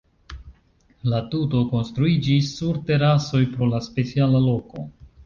[1.13, 4.89] La tuto konstruiĝis sur terasoj, pro la speciala loko.